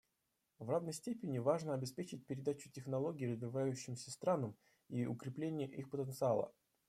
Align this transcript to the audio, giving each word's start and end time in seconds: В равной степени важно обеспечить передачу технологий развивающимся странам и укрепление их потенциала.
В 0.57 0.67
равной 0.67 0.93
степени 0.93 1.37
важно 1.37 1.75
обеспечить 1.75 2.25
передачу 2.25 2.71
технологий 2.71 3.27
развивающимся 3.27 4.09
странам 4.09 4.57
и 4.89 5.05
укрепление 5.05 5.69
их 5.69 5.91
потенциала. 5.91 6.51